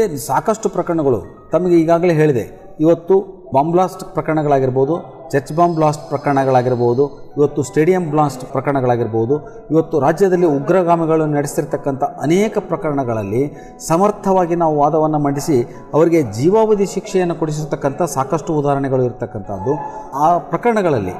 ಏನು 0.00 0.16
ಸಾಕಷ್ಟು 0.26 0.68
ಪ್ರಕರಣಗಳು 0.68 1.20
ತಮಗೆ 1.52 1.76
ಈಗಾಗಲೇ 1.80 2.14
ಹೇಳಿದೆ. 2.14 2.44
ಇವತ್ತು 2.80 3.14
ಬಾಂಬ್ಲಾಸ್ಟ್ 3.54 4.04
ಪ್ರಕರಣಗಳಾಗಿರ್ಬೋದು 4.14 4.94
ಚರ್ಚ್ 5.30 5.52
ಬಾಂಬ್ 5.52 5.74
ಬ್ಲಾಸ್ಟ್ 5.74 6.08
ಪ್ರಕರಣಗಳಾಗಿರ್ಬೋದು 6.08 7.25
ಇವತ್ತು 7.36 7.60
ಸ್ಟೇಡಿಯಂ 7.68 8.04
ಬ್ಲಾಸ್ಟ್ 8.12 8.44
ಪ್ರಕರಣಗಳಾಗಿರ್ಬೋದು, 8.52 9.34
ಇವತ್ತು 9.72 9.96
ರಾಜ್ಯದಲ್ಲಿ 10.06 10.48
ಉಗ್ರಗಾಮಿಗಳು 10.58 11.24
ನಡೆಸಿರ್ತಕ್ಕಂಥ 11.36 12.02
ಅನೇಕ 12.26 12.58
ಪ್ರಕರಣಗಳಲ್ಲಿ 12.70 13.42
ಸಮರ್ಥವಾಗಿ 13.88 14.56
ನಾವು 14.62 14.74
ವಾದವನ್ನು 14.82 15.20
ಮಂಡಿಸಿ 15.26 15.56
ಅವರಿಗೆ 15.96 16.22
ಜೀವಾವಧಿ 16.38 16.86
ಶಿಕ್ಷೆಯನ್ನು 16.94 17.36
ಕೊಡಿಸಿರ್ತಕ್ಕಂಥ 17.40 18.02
ಸಾಕಷ್ಟು 18.16 18.52
ಉದಾಹರಣೆಗಳು 18.60 19.04
ಇರತಕ್ಕಂಥದ್ದು. 19.08 19.74
ಆ 20.24 20.28
ಪ್ರಕರಣಗಳಲ್ಲಿ 20.52 21.16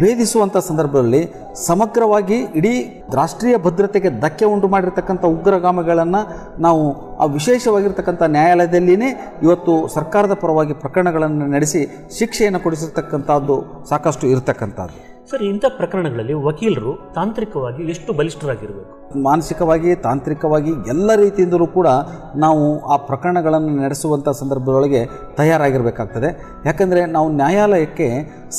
ಭೇದಿಸುವಂಥ 0.00 0.56
ಸಂದರ್ಭದಲ್ಲಿ 0.66 1.20
ಸಮಗ್ರವಾಗಿ 1.68 2.36
ಇಡೀ 2.58 2.72
ರಾಷ್ಟ್ರೀಯ 3.18 3.54
ಭದ್ರತೆಗೆ 3.64 4.10
ಧಕ್ಕೆ 4.24 4.46
ಉಂಟು 4.54 4.68
ಮಾಡಿರ್ತಕ್ಕಂಥ 4.74 5.24
ಉಗ್ರಗಾಮಿಗಳನ್ನು 5.36 6.20
ನಾವು 6.66 6.84
ಆ 7.22 7.26
ವಿಶೇಷವಾಗಿರ್ತಕ್ಕಂಥ 7.36 8.22
ನ್ಯಾಯಾಲಯದಲ್ಲಿಯೇ 8.36 9.10
ಇವತ್ತು 9.46 9.74
ಸರ್ಕಾರದ 9.96 10.36
ಪರವಾಗಿ 10.42 10.76
ಪ್ರಕರಣಗಳನ್ನು 10.82 11.48
ನಡೆಸಿ 11.54 11.82
ಶಿಕ್ಷೆಯನ್ನು 12.18 12.60
ಕೊಡಿಸಿರ್ತಕ್ಕಂಥದ್ದು 12.66 13.56
ಸಾಕಷ್ಟು 13.92 14.26
ಇರತಕ್ಕಂಥದ್ದು. 14.34 14.98
ಸರ್ 15.30 15.42
ಇಂಥ 15.42 15.64
ಪ್ರಕರಣಗಳಲ್ಲಿ 15.68 16.32
ವಕೀಲರು 16.32 16.92
ತಾಂತ್ರಿಕವಾಗಿ 17.14 17.82
ಎಷ್ಟು 17.90 18.12
ಬಲಿಷ್ಠರಾಗಿರಬೇಕು? 18.12 18.92
ಮಾನಸಿಕವಾಗಿ, 19.22 19.94
ತಾಂತ್ರಿಕವಾಗಿ 19.94 20.72
ಎಲ್ಲ 20.88 21.14
ರೀತಿಯಿಂದಲೂ 21.14 21.66
ಕೂಡ 21.66 21.88
ನಾವು 22.36 22.62
ಆ 22.92 22.96
ಪ್ರಕರಣಗಳನ್ನು 22.96 23.72
ನಡೆಸುವಂಥ 23.82 24.28
ಸಂದರ್ಭದೊಳಗೆ 24.28 25.02
ತಯಾರಾಗಿರಬೇಕಾಗ್ತದೆ. 25.36 26.30
ಯಾಕಂದರೆ 26.66 27.06
ನಾವು 27.06 27.28
ನ್ಯಾಯಾಲಯಕ್ಕೆ 27.32 28.08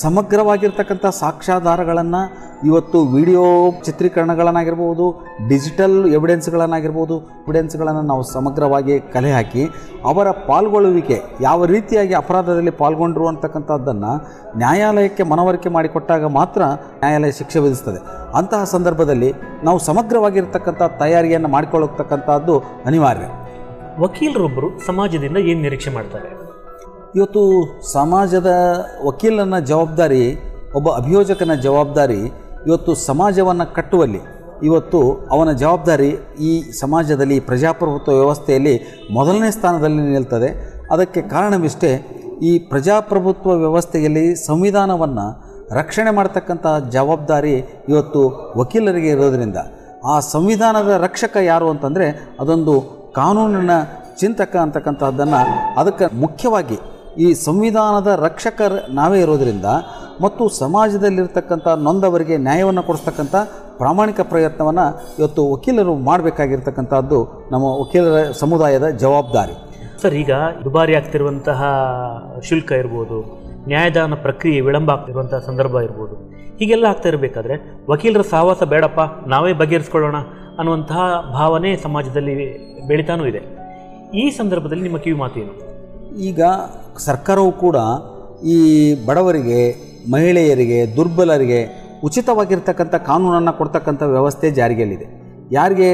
ಸಮಗ್ರವಾಗಿರ್ತಕ್ಕಂಥ 0.01 1.05
ಸಾಕ್ಷ್ಯಾಧಾರಗಳನ್ನು 1.19 2.21
ಇವತ್ತು 2.63 2.97
ವಿಡಿಯೋ 3.05 3.43
ಚಿತ್ರೀಕರಣಗಳನ್ನಾಗಿರ್ಬೋದು 3.85 5.05
ಡಿಜಿಟಲ್ 5.49 5.95
ಎವಿಡೆನ್ಸ್ಗಳನ್ನಾಗಿರ್ಬೋದು 6.13 7.15
ಎವಿಡೆನ್ಸ್ಗಳನ್ನು 7.19 8.01
ನಾವು 8.01 8.23
ಸಮಗ್ರವಾಗಿ 8.23 8.95
ಕಲೆ 9.13 9.31
ಹಾಕಿ 9.31 9.63
ಅವರ 10.05 10.31
ಪಾಲ್ಗೊಳ್ಳುವಿಕೆ 10.31 11.17
ಯಾವ 11.41 11.65
ರೀತಿಯಾಗಿ 11.65 12.13
ಅಪರಾಧದಲ್ಲಿ 12.13 12.71
ಪಾಲ್ಗೊಂಡ್ರು 12.71 13.27
ಅಂತಕ್ಕಂಥದ್ದನ್ನು 13.27 14.11
ನ್ಯಾಯಾಲಯಕ್ಕೆ 14.57 15.23
ಮನವರಿಕೆ 15.23 15.69
ಮಾಡಿಕೊಟ್ಟಾಗ 15.69 16.25
ಮಾತ್ರ 16.39 16.61
ನ್ಯಾಯಾಲಯ 17.01 17.31
ಶಿಕ್ಷೆ 17.31 17.59
ವಿಧಿಸ್ತದೆ. 17.59 17.99
ಅಂತಹ 18.35 18.63
ಸಂದರ್ಭದಲ್ಲಿ 18.63 19.31
ನಾವು 19.63 19.79
ಸಮಗ್ರವಾಗಿರ್ತಕ್ಕಂಥ 19.79 20.81
ತಯಾರಿಯನ್ನು 20.99 21.47
ಮಾಡಿಕೊಳ್ಳತಕ್ಕಂಥದ್ದು 21.47 22.59
ಅನಿವಾರ್ಯ. 22.59 23.27
ವಕೀಲರೊಬ್ಬರು 23.99 24.69
ಸಮಾಜದಿಂದ 24.85 25.37
ಏನು 25.37 25.61
ನಿರೀಕ್ಷೆ 25.61 25.91
ಮಾಡ್ತಾರೆ? 25.91 26.29
ಇವತ್ತು 27.15 27.41
ಸಮಾಜದ 27.93 28.51
ವಕೀಲನ 29.07 29.59
ಜವಾಬ್ದಾರಿ 29.59 30.23
ಒಬ್ಬ 30.75 30.89
ಅಭಿಯೋಜಕನ 30.89 31.53
ಜವಾಬ್ದಾರಿ 31.53 32.21
ಇವತ್ತು 32.67 32.91
ಸಮಾಜವನ್ನು 32.95 33.65
ಕಟ್ಟುವಲ್ಲಿ, 33.73 34.21
ಇವತ್ತು 34.63 34.99
ಅವನ 35.31 35.51
ಜವಾಬ್ದಾರಿ 35.51 36.09
ಈ 36.39 36.51
ಸಮಾಜದಲ್ಲಿ 36.79 37.39
ಪ್ರಜಾಪ್ರಭುತ್ವ 37.39 38.11
ವ್ಯವಸ್ಥೆಯಲ್ಲಿ 38.13 38.75
ಮೊದಲನೇ 39.11 39.51
ಸ್ಥಾನದಲ್ಲಿ 39.51 40.01
ನಿಲ್ತದೆ. 40.01 40.49
ಅದಕ್ಕೆ 40.91 41.21
ಕಾರಣವಿಷ್ಟೇ, 41.21 41.91
ಈ 42.43 42.51
ಪ್ರಜಾಪ್ರಭುತ್ವ 42.59 43.51
ವ್ಯವಸ್ಥೆಯಲ್ಲಿ 43.55 44.25
ಸಂವಿಧಾನವನ್ನು 44.45 45.25
ರಕ್ಷಣೆ 45.71 46.11
ಮಾಡ್ತಕ್ಕಂಥ 46.11 46.67
ಜವಾಬ್ದಾರಿ 46.89 47.55
ಇವತ್ತು 47.89 48.21
ವಕೀಲರಿಗೆ 48.57 49.07
ಇರೋದರಿಂದ. 49.07 49.59
ಆ 50.05 50.19
ಸಂವಿಧಾನದ 50.19 50.91
ರಕ್ಷಕ 51.03 51.37
ಯಾರು 51.51 51.69
ಅಂತಂದರೆ, 51.69 52.07
ಅದೊಂದು 52.39 52.75
ಕಾನೂನಿನ 53.15 53.75
ಚಿಂತಕ 54.19 54.55
ಅಂತಕ್ಕಂಥದ್ದನ್ನು 54.55 55.41
ಅದಕ್ಕೆ 55.79 56.05
ಮುಖ್ಯವಾಗಿ 56.19 56.77
ಈ 57.17 57.33
ಸಂವಿಧಾನದ 57.33 58.19
ರಕ್ಷಕರು 58.23 58.93
ನಾವೇ 58.93 59.19
ಇರೋದರಿಂದ 59.21 59.65
ಮತ್ತು 60.21 60.49
ಸಮಾಜದಲ್ಲಿರ್ತಕ್ಕಂಥ 60.49 61.67
ನೊಂದವರಿಗೆ 61.87 62.37
ನ್ಯಾಯವನ್ನು 62.37 62.83
ಕೊಡಿಸ್ತಕ್ಕಂಥ 62.83 63.35
ಪ್ರಾಮಾಣಿಕ 63.77 64.19
ಪ್ರಯತ್ನವನ್ನು 64.21 64.85
ಇವತ್ತು 65.19 65.51
ವಕೀಲರು 65.51 65.95
ಮಾಡಬೇಕಾಗಿರ್ತಕ್ಕಂಥದ್ದು 65.95 67.19
ನಮ್ಮ 67.51 67.65
ವಕೀಲರ 67.81 68.31
ಸಮುದಾಯದ 68.31 68.87
ಜವಾಬ್ದಾರಿ. 69.03 69.53
ಸರ್ 70.01 70.13
ಈಗ 70.13 70.31
ದುಬಾರಿ 70.63 70.95
ಆಗ್ತಿರುವಂತಹ 70.95 71.61
ಶುಲ್ಕ 72.49 72.71
ಇರ್ಬೋದು 72.71 73.17
ನ್ಯಾಯದಾನ 73.67 74.13
ಪ್ರಕ್ರಿಯೆ 74.13 74.61
ವಿಳಂಬ 74.61 74.91
ಆಗ್ತಿರುವಂತಹ 74.91 75.39
ಸಂದರ್ಭ 75.39 75.75
ಇರ್ಬೋದು 75.81 76.15
ಹೀಗೆಲ್ಲ 76.59 76.85
ಆಗ್ತಾ 76.85 77.09
ಇರಬೇಕಾದ್ರೆ 77.09 77.55
ವಕೀಲರ 77.89 78.21
ಸಹವಾಸ 78.21 78.63
ಬೇಡಪ್ಪ 78.63 79.01
ನಾವೇ 79.27 79.53
ಬಗೆಹರಿಸ್ಕೊಳ್ಳೋಣ 79.53 80.17
ಅನ್ನುವಂತಹ 80.59 81.31
ಭಾವನೆ 81.33 81.69
ಸಮಾಜದಲ್ಲಿ 81.77 82.33
ಬೆಳೀತಾನೂ 82.87 83.25
ಇದೆ. 83.25 83.41
ಈ 84.13 84.31
ಸಂದರ್ಭದಲ್ಲಿ 84.31 84.83
ನಿಮ್ಮ 84.83 84.97
ಕಿವಿ 84.97 85.17
ಮಾತು 85.17 85.39
ಏನು? 85.39 85.53
ಈಗ 86.21 86.41
ಸರ್ಕಾರವು 86.97 87.51
ಕೂಡ 87.51 87.75
ಈ 88.43 88.57
ಬಡವರಿಗೆ 89.05 89.90
ಮಹಿಳೆಯರಿಗೆ, 90.13 90.95
ದುರ್ಬಲರಿಗೆ 90.97 91.61
ಉಚಿತವಾಗಿರ್ತಕ್ಕಂಥ 92.03 92.95
ಕಾನೂನನ್ನು 92.95 93.57
ಕೊಡ್ತಕ್ಕಂಥ 93.57 94.01
ವ್ಯವಸ್ಥೆ 94.15 94.51
ಜಾರಿಯಲ್ಲಿದೆ. 94.51 95.07
ಯಾರಿಗೆ 95.51 95.89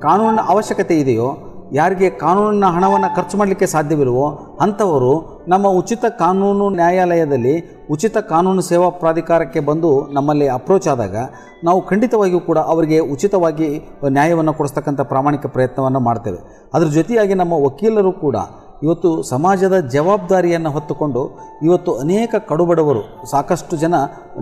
ಕಾನೂನಿನ 0.00 0.40
ಅವಶ್ಯಕತೆ 0.48 0.94
ಇದೆಯೋ, 1.00 1.28
ಯಾರಿಗೆ 1.72 2.10
ಕಾನೂನಿನ 2.10 2.64
ಹಣವನ್ನು 2.64 3.16
ಖರ್ಚು 3.16 3.38
ಮಾಡಲಿಕ್ಕೆ 3.38 3.66
ಸಾಧ್ಯವಿಲ್ವೋ, 3.66 4.56
ಅಂಥವರು 4.60 5.12
ನಮ್ಮ 5.48 5.66
ಉಚಿತ 5.68 6.04
ಕಾನೂನು 6.18 6.68
ನ್ಯಾಯಾಲಯದಲ್ಲಿ 6.68 7.54
ಉಚಿತ 7.90 8.16
ಕಾನೂನು 8.16 8.62
ಸೇವಾ 8.62 8.88
ಪ್ರಾಧಿಕಾರಕ್ಕೆ 8.90 9.60
ಬಂದು 9.60 10.08
ನಮ್ಮಲ್ಲಿ 10.12 10.48
ಅಪ್ರೋಚ್ 10.48 10.88
ಆದಾಗ 10.88 11.16
ನಾವು 11.64 11.80
ಖಂಡಿತವಾಗಿಯೂ 11.80 12.40
ಕೂಡ 12.40 12.58
ಅವರಿಗೆ 12.58 12.98
ಉಚಿತವಾಗಿ 13.14 13.68
ನ್ಯಾಯವನ್ನು 14.08 14.52
ಕೊಡಿಸ್ತಕ್ಕಂಥ 14.52 15.00
ಪ್ರಾಮಾಣಿಕ 15.00 15.46
ಪ್ರಯತ್ನವನ್ನು 15.46 16.00
ಮಾಡ್ತೇವೆ. 16.00 16.38
ಅದರ 16.74 16.86
ಜೊತೆಯಾಗಿ 16.86 17.34
ನಮ್ಮ 17.34 17.52
ವಕೀಲರು 17.52 18.12
ಕೂಡ 18.12 18.36
ಇವತ್ತು 18.84 19.10
ಸಮಾಜದ 19.30 19.76
ಜವಾಬ್ದಾರಿಯನ್ನು 19.94 20.70
ಹೊತ್ತುಕೊಂಡು 20.76 21.22
ಇವತ್ತು 21.66 21.90
ಅನೇಕ 22.04 22.34
ಕಡುಬಡವರು, 22.50 23.02
ಸಾಕಷ್ಟು 23.32 23.74
ಜನ 23.76 23.94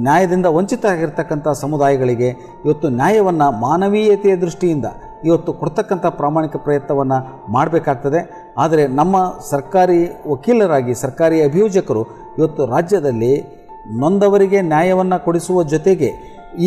ನ್ಯಾಯದಿಂದ 0.06 0.46
ವಂಚಿತರಾಗಿರ್ತಕ್ಕಂಥ 0.56 1.48
ಸಮುದಾಯಗಳಿಗೆ 1.62 2.28
ಇವತ್ತು 2.64 2.88
ನ್ಯಾಯವನ್ನು 3.00 3.48
ಮಾನವೀಯತೆಯ 3.66 4.36
ದೃಷ್ಟಿಯಿಂದ 4.44 4.86
ಇವತ್ತು 5.28 5.50
ಕೊಡ್ತಕ್ಕಂಥ 5.60 6.06
ಪ್ರಾಮಾಣಿಕ 6.20 6.56
ಪ್ರಯತ್ನವನ್ನು 6.66 7.18
ಮಾಡಬೇಕಾಗ್ತದೆ. 7.52 8.20
ಆದರೆ 8.58 8.84
ನಮ್ಮ 9.00 9.16
ಸರ್ಕಾರಿ 9.50 10.00
ವಕೀಲರಾಗಿ, 10.32 10.94
ಸರ್ಕಾರಿ 11.04 11.38
ಅಭಿಯೋಜಕರು 11.48 12.04
ಇವತ್ತು 12.38 12.62
ರಾಜ್ಯದಲ್ಲಿ 12.74 13.32
ನೊಂದವರಿಗೆ 14.02 14.58
ನ್ಯಾಯವನ್ನು 14.72 15.18
ಕೊಡಿಸುವ 15.24 15.62
ಜೊತೆಗೆ 15.74 16.10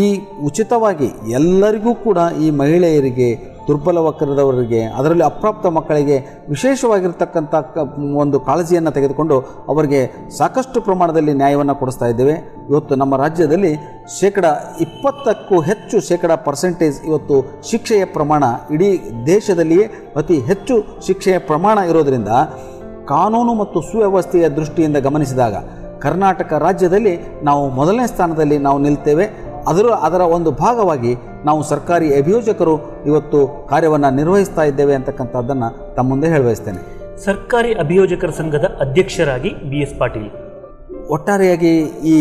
ಈ 0.01 0.05
ಉಚಿತವಾಗಿ 0.47 1.07
ಎಲ್ಲರಿಗೂ 1.39 1.91
ಕೂಡ 2.05 2.17
ಈ 2.45 2.47
ಮಹಿಳೆಯರಿಗೆ 2.59 3.29
ದುರ್ಬಲ 3.67 3.97
ವಕ್ರದವರಿಗೆ, 4.07 4.81
ಅದರಲ್ಲಿ 4.99 5.25
ಅಪ್ರಾಪ್ತ 5.29 5.65
ಮಕ್ಕಳಿಗೆ 5.77 6.17
ವಿಶೇಷವಾಗಿರ್ತಕ್ಕಂಥ 6.53 7.53
ಒಂದು 8.23 8.39
ಕಾಳಜಿಯನ್ನು 8.47 8.91
ತೆಗೆದುಕೊಂಡು 8.97 9.35
ಅವರಿಗೆ 9.73 10.01
ಸಾಕಷ್ಟು 10.39 10.81
ಪ್ರಮಾಣದಲ್ಲಿ 10.87 11.33
ನ್ಯಾಯವನ್ನು 11.41 11.75
ಕೊಡಿಸ್ತಾ 11.81 12.09
ಇದ್ದೇವೆ. 12.13 12.35
ಇವತ್ತು 12.71 12.93
ನಮ್ಮ 13.01 13.13
ರಾಜ್ಯದಲ್ಲಿ 13.23 13.73
ಶೇಕಡ 14.19 14.45
ಇಪ್ಪತ್ತಕ್ಕೂ 14.85 15.57
ಹೆಚ್ಚು 15.69 15.99
ಶೇಕಡ 16.09 16.31
ಪರ್ಸೆಂಟೇಜ್ 16.47 16.97
ಇವತ್ತು 17.09 17.37
ಶಿಕ್ಷೆಯ 17.71 18.05
ಪ್ರಮಾಣ 18.17 18.43
ಇಡೀ 18.77 18.89
ದೇಶದಲ್ಲಿಯೇ 19.33 19.85
ಅತಿ 20.21 20.37
ಹೆಚ್ಚು 20.49 20.77
ಶಿಕ್ಷೆಯ 21.07 21.37
ಪ್ರಮಾಣ 21.51 21.77
ಇರೋದರಿಂದ 21.91 22.33
ಕಾನೂನು 23.13 23.53
ಮತ್ತು 23.61 23.79
ಸುವ್ಯವಸ್ಥೆಯ 23.91 24.45
ದೃಷ್ಟಿಯಿಂದ 24.59 24.97
ಗಮನಿಸಿದಾಗ 25.07 25.55
ಕರ್ನಾಟಕ 26.03 26.53
ರಾಜ್ಯದಲ್ಲಿ 26.65 27.11
ನಾವು 27.47 27.63
ಮೊದಲನೇ 27.77 28.05
ಸ್ಥಾನದಲ್ಲಿ 28.11 28.57
ನಾವು 28.65 28.79
ನಿಲ್ತೇವೆ. 28.85 29.25
ಅದರ 29.67 29.87
ಅದರ 30.07 30.21
ಒಂದು 30.21 30.51
ಭಾಗವಾಗಿ 30.51 31.13
ನಾವು 31.45 31.63
ಸರ್ಕಾರಿ 31.63 32.07
ಅಭಿಯೋಜಕರು 32.17 32.73
ಇವತ್ತು 33.05 33.39
ಕಾರ್ಯವನ್ನು 33.69 34.15
ನಿರ್ವಹಿಸ್ತಾ 34.15 34.63
ಇದ್ದೇವೆ 34.63 34.95
ಅಂತಕ್ಕಂಥದ್ದನ್ನು 34.95 35.69
ತಮ್ಮ 35.95 36.09
ಮುಂದೆ 36.09 36.27
ಹೇಳಬಯಸ್ತೇನೆ. 36.27 36.81
ಸರ್ಕಾರಿ 37.25 37.73
ಅಭಿಯೋಜಕರ 37.73 38.29
ಸಂಘದ 38.29 38.65
ಅಧ್ಯಕ್ಷರಾಗಿ 38.79 39.49
ಬಿ 39.69 39.79
ಎಸ್ 39.81 39.99
ಪಾಟೀಲ್. 39.99 40.29
ಒಟ್ಟಾರೆಯಾಗಿ 41.09 41.73
ಈ 42.13 42.15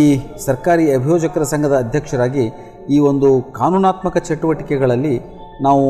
ಸರ್ಕಾರಿ 0.47 0.85
ಅಭಿಯೋಜಕರ 0.95 1.43
ಸಂಘದ 1.43 1.75
ಅಧ್ಯಕ್ಷರಾಗಿ 1.79 2.45
ಈ 2.91 2.99
ಒಂದು 2.99 3.29
ಕಾನೂನಾತ್ಮಕ 3.53 4.19
ಚಟುವಟಿಕೆಗಳಲ್ಲಿ 4.19 5.15
ನಾವು 5.63 5.85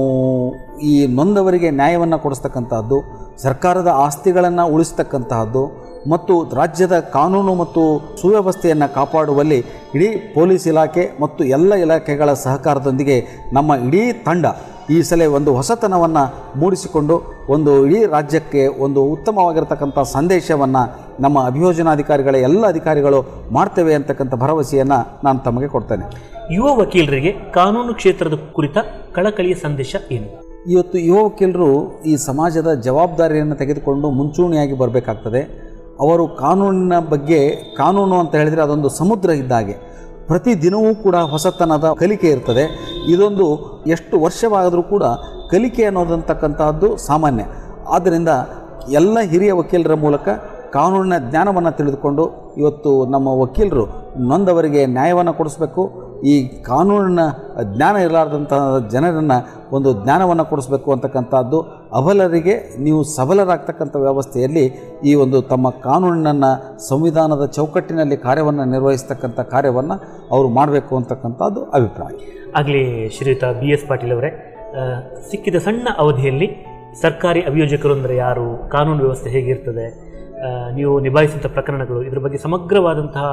ಈ 0.81 1.07
ನೊಂದವರಿಗೆ 1.07 1.71
ನ್ಯಾಯವನ್ನು 1.71 2.19
ಕೊಡಿಸ್ತಕ್ಕಂತಹದ್ದು 2.19 2.99
ಸರ್ಕಾರದ 3.43 3.91
ಆಸ್ತಿಗಳನ್ನು 4.07 4.65
ಉಳಿಸ್ತಕ್ಕಂತಹದ್ದು 4.75 5.63
ಮತ್ತು 6.11 6.35
ರಾಜ್ಯದ 6.55 7.01
ಕಾನೂನು 7.01 7.55
ಮತ್ತು 7.55 7.83
ಸುವ್ಯವಸ್ಥೆಯನ್ನು 8.21 8.95
ಕಾಪಾಡುವಲ್ಲಿ 8.95 9.59
ಇಡೀ 9.95 10.09
ಪೊಲೀಸ್ 10.35 10.67
ಇಲಾಖೆ 10.67 11.11
ಮತ್ತು 11.21 11.45
ಎಲ್ಲ 11.45 11.73
ಇಲಾಖೆಗಳ 11.75 12.33
ಸಹಕಾರದೊಂದಿಗೆ 12.33 13.17
ನಮ್ಮ 13.53 13.73
ಇಡೀ 13.89 14.13
ತಂಡ 14.13 14.47
ಈ 14.91 15.03
ಸಲ 15.03 15.23
ಒಂದು 15.27 15.55
ಹೊಸತನವನ್ನು 15.55 16.23
ಮೂಡಿಸಿಕೊಂಡು 16.59 17.17
ಒಂದು 17.49 17.87
ಇಡೀ 17.87 18.05
ರಾಜ್ಯಕ್ಕೆ 18.07 18.67
ಒಂದು 18.67 19.05
ಉತ್ತಮವಾಗಿರ್ತಕ್ಕಂಥ 19.05 19.99
ಸಂದೇಶವನ್ನು 19.99 20.83
ನಮ್ಮ 21.21 21.39
ಅಭಿಯೋಜನಾಧಿಕಾರಿಗಳ 21.47 22.35
ಎಲ್ಲ 22.35 22.67
ಅಧಿಕಾರಿಗಳು 22.67 23.19
ಮಾಡ್ತೇವೆ 23.53 23.95
ಅಂತಕ್ಕಂಥ 23.95 24.35
ಭರವಸೆಯನ್ನು 24.35 25.21
ನಾನು 25.25 25.39
ತಮಗೆ 25.39 25.69
ಕೊಡ್ತೇನೆ. 25.69 26.05
ಯುವ 26.51 26.75
ವಕೀಲರಿಗೆ 26.81 27.33
ಕಾನೂನು 27.33 27.95
ಕ್ಷೇತ್ರದ 27.95 28.35
ಕುರಿತ 28.53 28.79
ಕಳಕಳಿಯ 29.15 29.55
ಸಂದೇಶ 29.55 29.97
ಏನು? 30.11 30.29
ಇವತ್ತು 30.67 30.99
ಯುವ 30.99 31.25
ವಕೀಲರು 31.25 32.03
ಈ 32.07 32.17
ಸಮಾಜದ 32.17 32.75
ಜವಾಬ್ದಾರಿಯನ್ನು 32.75 33.57
ತೆಗೆದುಕೊಂಡು 33.57 34.11
ಮುಂಚೂಣಿಯಾಗಿ 34.11 34.73
ಬರಬೇಕಾಗ್ತದೆ. 34.73 35.62
ಅವರು 36.03 36.25
ಕಾನೂನಿನ 36.29 36.99
ಬಗ್ಗೆ 37.11 37.41
ಕಾನೂನು 37.77 38.17
ಅಂತ 38.21 38.35
ಹೇಳಿದರೆ 38.35 38.63
ಅದೊಂದು 38.63 38.89
ಸಮುದ್ರ 39.01 39.31
ಇದ್ದಾಗೆ 39.31 39.75
ಪ್ರತಿದಿನವೂ 40.27 40.91
ಕೂಡ 41.03 41.17
ಹೊಸತನದ 41.33 41.87
ಕಲಿಕೆ 41.99 42.29
ಇರ್ತದೆ. 42.29 42.65
ಇದೊಂದು 43.09 43.47
ಎಷ್ಟು 43.87 44.15
ವರ್ಷವಾದರೂ 44.21 44.83
ಕೂಡ 44.83 45.05
ಕಲಿಕೆ 45.51 45.85
ಅನ್ನೋದಂತಕ್ಕಂಥದ್ದು 45.85 46.89
ಸಾಮಾನ್ಯ. 46.97 47.45
ಆದ್ದರಿಂದ 47.89 48.29
ಎಲ್ಲ 48.91 49.19
ಹಿರಿಯ 49.33 49.53
ವಕೀಲರ 49.53 49.95
ಮೂಲಕ 49.95 50.29
ಕಾನೂನಿನ 50.73 51.17
ಜ್ಞಾನವನ್ನು 51.31 51.73
ತಿಳಿದುಕೊಂಡು 51.77 52.25
ಇವತ್ತು 52.57 52.91
ನಮ್ಮ 53.07 53.29
ವಕೀಲರು 53.41 53.85
ನೊಂದವರಿಗೆ 54.31 54.83
ನ್ಯಾಯವನ್ನು 54.87 55.35
ಕೊಡಿಸ್ಬೇಕು. 55.35 55.83
ಈ 56.33 56.35
ಕಾನೂನಿನ 56.63 57.23
ಜ್ಞಾನ 57.75 57.95
ಇರಲಾರ್ದಂತಹ 57.97 58.79
ಜನರನ್ನು 58.91 59.39
ಒಂದು 59.77 59.91
ಜ್ಞಾನವನ್ನು 60.03 60.45
ಕೊಡಿಸ್ಬೇಕು 60.45 60.89
ಅಂತಕ್ಕಂಥದ್ದು 60.93 61.59
ಅಬಲರಿಗೆ 61.99 62.55
ನೀವು 62.85 63.01
ಸಬಲರಾಗ್ತಕ್ಕಂಥ 63.15 63.95
ವ್ಯವಸ್ಥೆಯಲ್ಲಿ 64.05 64.65
ಈ 65.11 65.13
ಒಂದು 65.25 65.39
ತಮ್ಮ 65.53 65.67
ಕಾನೂನನ್ನು, 65.87 66.51
ಸಂವಿಧಾನದ 66.91 67.47
ಚೌಕಟ್ಟಿನಲ್ಲಿ 67.57 68.17
ಕಾರ್ಯವನ್ನು 68.27 68.65
ನಿರ್ವಹಿಸ್ತಕ್ಕಂಥ 68.75 69.41
ಕಾರ್ಯವನ್ನು 69.55 69.97
ಅವರು 70.35 70.51
ಮಾಡಬೇಕು 70.59 70.93
ಅಂತಕ್ಕಂಥದ್ದು 71.01 71.63
ಅಭಿಪ್ರಾಯ. 71.79 72.15
ಆಗಲಿ 72.61 72.85
ಶ್ರೀಯುತ 73.17 73.45
ಬಿ 73.61 73.69
ಎಸ್ 73.77 73.87
ಪಾಟೀಲ್ 73.91 74.15
ಅವರೇ 74.17 74.31
ಸಿಕ್ಕಿದ 75.31 75.59
ಸಣ್ಣ 75.67 75.89
ಅವಧಿಯಲ್ಲಿ 76.03 76.49
ಸರ್ಕಾರಿ 77.03 77.41
ಅಭಿಯೋಜಕರು 77.51 77.93
ಅಂದರೆ 77.97 78.15
ಯಾರು, 78.25 78.47
ಕಾನೂನು 78.75 79.01
ವ್ಯವಸ್ಥೆ 79.05 79.31
ಹೇಗಿರ್ತದೆ 79.35 79.87
ನೀವು 80.77 80.93
ನಿಭಾಯಿಸಿದಂಥ 81.07 81.49
ಪ್ರಕರಣಗಳು, 81.57 82.01
ಇದರ 82.09 82.21
ಬಗ್ಗೆ 82.25 82.39
ಸಮಗ್ರವಾದಂತಹ 82.45 83.27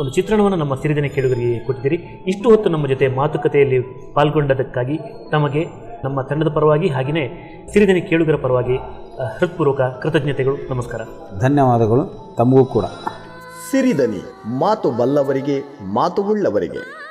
ಒಂದು 0.00 0.10
ಚಿತ್ರಣವನ್ನು 0.16 0.58
ನಮ್ಮ 0.62 0.74
ಸಿರಿದಿನ 0.82 1.08
ಕೇಳುಗರಿಗೆ 1.16 1.58
ಕೊಟ್ಟಿದ್ದೀರಿ. 1.66 1.98
ಇಷ್ಟು 2.32 2.46
ಹೊತ್ತು 2.52 2.68
ನಮ್ಮ 2.74 2.86
ಜೊತೆ 2.92 3.08
ಮಾತುಕತೆಯಲ್ಲಿ 3.20 3.78
ಪಾಲ್ಗೊಂಡದಕ್ಕಾಗಿ 4.16 4.96
ತಮಗೆ 5.34 5.62
ನಮ್ಮ 6.04 6.22
ತಂಡದ 6.22 6.48
ಪರವಾಗಿ 6.48 6.88
ಹಾಗೆಯೇ 6.88 7.24
ಸಿರಿದಿನ 7.72 8.04
ಕೇಳುಗರ 8.08 8.36
ಪರವಾಗಿ 8.36 8.76
ಹೃತ್ಪೂರ್ವಕ 9.38 9.80
ಕೃತಜ್ಞತೆಗಳು 9.80 10.56
ನಮಸ್ಕಾರ. 10.70 11.00
ಧನ್ಯವಾದಗಳು 11.38 12.34
ತಮಗೂ 12.38 12.64
ಕೂಡ. 12.64 12.84
ಸಿರಿದನಿ 13.70 14.20
ಮಾತು 14.58 14.90
ಬಲ್ಲವರಿಗೆ 14.90 15.62
ಮಾತು 15.94 16.22
ಉಳ್ಳವರಿಗೆ. 16.22 17.03